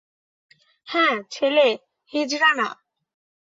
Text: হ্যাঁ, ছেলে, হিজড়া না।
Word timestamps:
হ্যাঁ, 0.87 1.15
ছেলে, 1.31 1.67
হিজড়া 2.13 2.51
না। 2.53 2.67